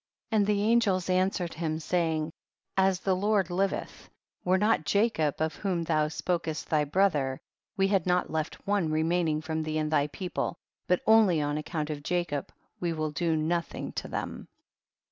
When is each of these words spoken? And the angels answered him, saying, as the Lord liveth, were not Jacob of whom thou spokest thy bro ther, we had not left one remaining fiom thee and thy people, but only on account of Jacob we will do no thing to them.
And 0.31 0.47
the 0.47 0.63
angels 0.63 1.11
answered 1.11 1.53
him, 1.53 1.77
saying, 1.77 2.31
as 2.75 3.01
the 3.01 3.15
Lord 3.15 3.51
liveth, 3.51 4.09
were 4.43 4.57
not 4.57 4.83
Jacob 4.83 5.39
of 5.39 5.57
whom 5.57 5.83
thou 5.83 6.07
spokest 6.07 6.69
thy 6.69 6.85
bro 6.85 7.07
ther, 7.09 7.39
we 7.77 7.89
had 7.89 8.07
not 8.07 8.31
left 8.31 8.55
one 8.65 8.89
remaining 8.89 9.43
fiom 9.43 9.63
thee 9.63 9.77
and 9.77 9.91
thy 9.91 10.07
people, 10.07 10.55
but 10.87 11.03
only 11.05 11.39
on 11.39 11.55
account 11.55 11.91
of 11.91 12.01
Jacob 12.01 12.51
we 12.79 12.91
will 12.93 13.11
do 13.11 13.35
no 13.35 13.61
thing 13.61 13.91
to 13.91 14.07
them. 14.07 14.47